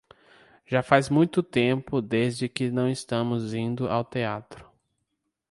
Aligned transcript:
Já 0.65 0.81
faz 0.81 1.09
muito 1.09 1.43
tempo 1.43 2.01
desde 2.01 2.49
que 2.49 2.71
não 2.71 2.89
estamos 2.89 3.53
indo 3.53 3.87
ao 3.87 4.03
teatro. 4.03 4.67